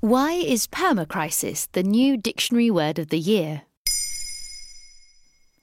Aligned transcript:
Why 0.00 0.32
is 0.32 0.66
permacrisis 0.66 1.68
the 1.72 1.82
new 1.82 2.16
dictionary 2.16 2.70
word 2.70 2.98
of 2.98 3.10
the 3.10 3.18
year? 3.18 3.64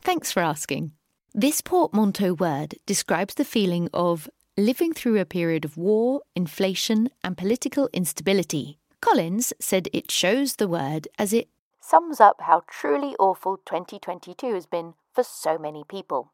Thanks 0.04 0.32
for 0.32 0.42
asking. 0.42 0.92
This 1.34 1.60
portmanteau 1.62 2.34
word 2.34 2.76
describes 2.86 3.34
the 3.34 3.44
feeling 3.44 3.90
of 3.96 4.30
living 4.56 4.94
through 4.94 5.20
a 5.20 5.26
period 5.26 5.66
of 5.66 5.76
war, 5.76 6.22
inflation, 6.36 7.10
and 7.24 7.36
political 7.36 7.90
instability. 7.94 8.78
Collins 9.02 9.54
said 9.60 9.88
it 9.92 10.12
shows 10.12 10.58
the 10.58 10.68
word 10.68 11.08
as 11.18 11.34
it 11.34 11.50
sums 11.82 12.22
up 12.22 12.42
how 12.42 12.62
truly 12.68 13.16
awful 13.18 13.58
2022 13.66 14.54
has 14.54 14.68
been 14.68 14.94
for 15.16 15.24
so 15.24 15.58
many 15.58 15.84
people. 15.84 16.32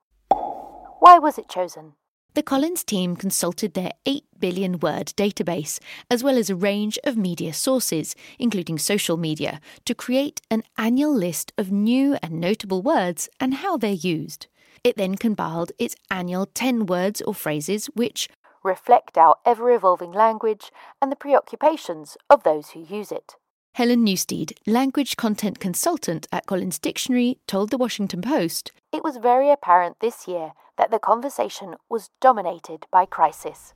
Why 0.99 1.19
was 1.19 1.37
it 1.37 1.47
chosen? 1.47 1.93
The 2.35 2.41
Collins 2.41 2.83
team 2.83 3.15
consulted 3.15 3.75
their 3.75 3.91
8 4.07 4.23
billion 4.39 4.79
word 4.79 5.13
database, 5.15 5.79
as 6.09 6.23
well 6.23 6.35
as 6.35 6.49
a 6.49 6.55
range 6.55 6.97
of 7.03 7.15
media 7.15 7.53
sources, 7.53 8.15
including 8.39 8.79
social 8.79 9.17
media, 9.17 9.61
to 9.85 9.93
create 9.93 10.41
an 10.49 10.63
annual 10.75 11.13
list 11.13 11.53
of 11.59 11.71
new 11.71 12.17
and 12.23 12.41
notable 12.41 12.81
words 12.81 13.29
and 13.39 13.53
how 13.53 13.77
they're 13.77 13.91
used. 13.91 14.47
It 14.83 14.97
then 14.97 15.13
compiled 15.13 15.73
its 15.77 15.95
annual 16.09 16.47
10 16.47 16.87
words 16.87 17.21
or 17.21 17.35
phrases 17.35 17.85
which 17.93 18.27
reflect 18.63 19.15
our 19.15 19.35
ever 19.45 19.69
evolving 19.69 20.11
language 20.11 20.71
and 20.99 21.11
the 21.11 21.15
preoccupations 21.15 22.17
of 22.31 22.41
those 22.41 22.71
who 22.71 22.79
use 22.79 23.11
it. 23.11 23.35
Helen 23.75 24.03
Newstead, 24.03 24.53
language 24.67 25.17
content 25.17 25.59
consultant 25.59 26.27
at 26.31 26.45
Collins 26.45 26.77
Dictionary, 26.77 27.39
told 27.47 27.71
the 27.71 27.77
Washington 27.77 28.21
Post 28.21 28.71
It 28.91 29.03
was 29.03 29.17
very 29.17 29.49
apparent 29.49 29.99
this 29.99 30.27
year 30.27 30.51
that 30.77 30.91
the 30.91 30.99
conversation 30.99 31.73
was 31.89 32.11
dominated 32.21 32.85
by 32.91 33.05
crisis. 33.05 33.73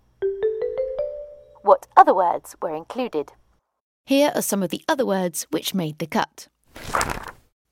What 1.64 1.88
other 1.98 2.14
words 2.14 2.56
were 2.62 2.76
included? 2.76 3.32
Here 4.06 4.32
are 4.36 4.44
some 4.44 4.62
of 4.62 4.70
the 4.70 4.84
other 4.88 5.04
words 5.04 5.48
which 5.50 5.74
made 5.74 5.98
the 5.98 6.06
cut. 6.06 6.48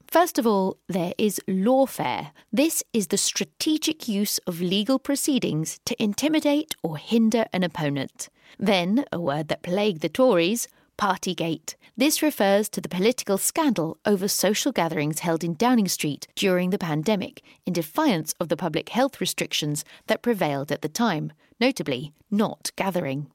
First 0.07 0.39
of 0.39 0.47
all, 0.47 0.77
there 0.89 1.13
is 1.19 1.39
lawfare. 1.47 2.31
This 2.51 2.83
is 2.91 3.07
the 3.07 3.17
strategic 3.17 4.07
use 4.07 4.39
of 4.47 4.61
legal 4.61 4.97
proceedings 4.97 5.79
to 5.85 6.01
intimidate 6.01 6.73
or 6.81 6.97
hinder 6.97 7.45
an 7.53 7.61
opponent. 7.61 8.29
Then, 8.57 9.05
a 9.11 9.19
word 9.19 9.47
that 9.49 9.61
plagued 9.61 10.01
the 10.01 10.09
Tories, 10.09 10.67
Partygate. 10.97 11.75
This 11.97 12.21
refers 12.21 12.69
to 12.69 12.81
the 12.81 12.89
political 12.89 13.37
scandal 13.37 13.97
over 14.05 14.27
social 14.27 14.71
gatherings 14.71 15.19
held 15.19 15.43
in 15.43 15.55
Downing 15.55 15.87
Street 15.87 16.27
during 16.35 16.69
the 16.69 16.77
pandemic, 16.77 17.41
in 17.65 17.73
defiance 17.73 18.33
of 18.39 18.49
the 18.49 18.57
public 18.57 18.89
health 18.89 19.21
restrictions 19.21 19.85
that 20.07 20.21
prevailed 20.21 20.71
at 20.71 20.81
the 20.81 20.89
time, 20.89 21.31
notably 21.59 22.13
not 22.29 22.71
gathering. 22.75 23.27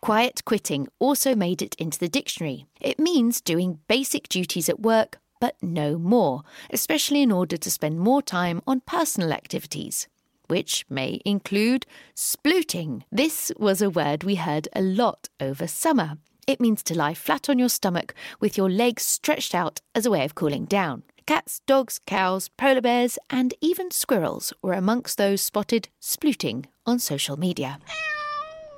Quiet 0.00 0.44
quitting 0.44 0.88
also 0.98 1.34
made 1.34 1.62
it 1.62 1.74
into 1.76 1.98
the 1.98 2.08
dictionary. 2.08 2.66
It 2.80 2.98
means 2.98 3.40
doing 3.40 3.78
basic 3.86 4.28
duties 4.28 4.68
at 4.68 4.80
work, 4.80 5.18
but 5.40 5.56
no 5.62 5.98
more, 5.98 6.42
especially 6.70 7.22
in 7.22 7.30
order 7.30 7.56
to 7.56 7.70
spend 7.70 8.00
more 8.00 8.22
time 8.22 8.62
on 8.66 8.80
personal 8.80 9.32
activities 9.32 10.08
which 10.52 10.84
may 10.90 11.18
include 11.24 11.86
splooting. 12.14 13.02
This 13.10 13.50
was 13.58 13.80
a 13.80 13.88
word 13.88 14.22
we 14.22 14.34
heard 14.34 14.68
a 14.74 14.82
lot 14.82 15.30
over 15.40 15.66
summer. 15.66 16.18
It 16.52 16.60
means 16.60 16.82
to 16.82 16.94
lie 16.94 17.14
flat 17.14 17.48
on 17.48 17.58
your 17.58 17.70
stomach 17.70 18.12
with 18.38 18.58
your 18.58 18.68
legs 18.68 19.04
stretched 19.04 19.54
out 19.54 19.80
as 19.94 20.04
a 20.04 20.10
way 20.10 20.22
of 20.22 20.34
cooling 20.34 20.66
down. 20.66 21.02
Cats, 21.24 21.62
dogs, 21.66 21.98
cows, 22.06 22.50
polar 22.58 22.82
bears, 22.82 23.18
and 23.30 23.54
even 23.62 23.90
squirrels 23.90 24.52
were 24.60 24.74
amongst 24.74 25.16
those 25.16 25.40
spotted 25.40 25.88
splooting 25.98 26.66
on 26.84 26.98
social 26.98 27.38
media. 27.38 27.78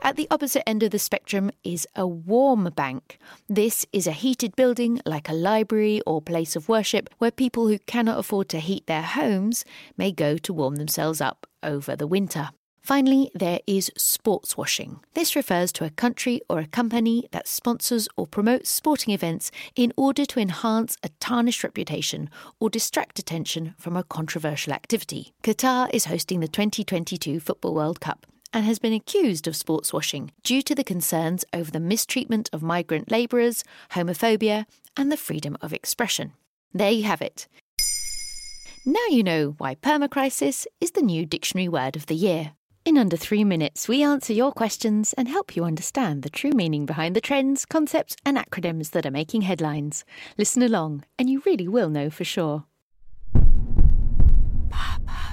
At 0.02 0.14
the 0.14 0.28
opposite 0.30 0.62
end 0.68 0.84
of 0.84 0.92
the 0.92 1.00
spectrum 1.00 1.50
is 1.64 1.84
a 1.96 2.06
warm 2.06 2.70
bank. 2.76 3.18
This 3.48 3.84
is 3.92 4.06
a 4.06 4.12
heated 4.12 4.54
building 4.54 5.00
like 5.04 5.28
a 5.28 5.34
library 5.34 6.00
or 6.06 6.22
place 6.22 6.54
of 6.54 6.68
worship 6.68 7.10
where 7.18 7.32
people 7.32 7.66
who 7.66 7.80
cannot 7.80 8.20
afford 8.20 8.48
to 8.50 8.60
heat 8.60 8.86
their 8.86 9.02
homes 9.02 9.64
may 9.96 10.12
go 10.12 10.38
to 10.38 10.52
warm 10.52 10.76
themselves 10.76 11.20
up 11.20 11.44
over 11.64 11.96
the 11.96 12.06
winter. 12.06 12.50
Finally, 12.84 13.30
there 13.34 13.60
is 13.66 13.90
sports 13.96 14.58
washing. 14.58 15.00
This 15.14 15.34
refers 15.34 15.72
to 15.72 15.86
a 15.86 15.90
country 15.90 16.42
or 16.50 16.58
a 16.58 16.66
company 16.66 17.26
that 17.32 17.48
sponsors 17.48 18.08
or 18.14 18.26
promotes 18.26 18.68
sporting 18.68 19.14
events 19.14 19.50
in 19.74 19.90
order 19.96 20.26
to 20.26 20.38
enhance 20.38 20.98
a 21.02 21.08
tarnished 21.18 21.64
reputation 21.64 22.28
or 22.60 22.68
distract 22.68 23.18
attention 23.18 23.74
from 23.78 23.96
a 23.96 24.04
controversial 24.04 24.74
activity. 24.74 25.32
Qatar 25.42 25.88
is 25.94 26.04
hosting 26.04 26.40
the 26.40 26.46
2022 26.46 27.40
Football 27.40 27.74
World 27.74 28.00
Cup 28.00 28.26
and 28.52 28.66
has 28.66 28.78
been 28.78 28.92
accused 28.92 29.48
of 29.48 29.56
sports 29.56 29.90
washing 29.90 30.30
due 30.42 30.60
to 30.60 30.74
the 30.74 30.84
concerns 30.84 31.42
over 31.54 31.70
the 31.70 31.80
mistreatment 31.80 32.50
of 32.52 32.62
migrant 32.62 33.10
labourers, 33.10 33.64
homophobia, 33.92 34.66
and 34.94 35.10
the 35.10 35.16
freedom 35.16 35.56
of 35.62 35.72
expression. 35.72 36.34
There 36.74 36.90
you 36.90 37.04
have 37.04 37.22
it. 37.22 37.48
Now 38.84 39.06
you 39.08 39.22
know 39.22 39.54
why 39.56 39.74
permacrisis 39.74 40.66
is 40.82 40.90
the 40.90 41.00
new 41.00 41.24
dictionary 41.24 41.68
word 41.68 41.96
of 41.96 42.04
the 42.04 42.14
year. 42.14 42.52
In 42.86 42.98
under 42.98 43.16
three 43.16 43.44
minutes, 43.44 43.88
we 43.88 44.02
answer 44.02 44.34
your 44.34 44.52
questions 44.52 45.14
and 45.14 45.26
help 45.26 45.56
you 45.56 45.64
understand 45.64 46.22
the 46.22 46.28
true 46.28 46.50
meaning 46.50 46.84
behind 46.84 47.16
the 47.16 47.20
trends, 47.20 47.64
concepts, 47.64 48.14
and 48.26 48.36
acronyms 48.36 48.90
that 48.90 49.06
are 49.06 49.10
making 49.10 49.40
headlines. 49.40 50.04
Listen 50.36 50.62
along, 50.62 51.04
and 51.18 51.30
you 51.30 51.42
really 51.46 51.66
will 51.66 51.88
know 51.88 52.10
for 52.10 52.24
sure. 52.24 52.64
Ba. 53.32 55.23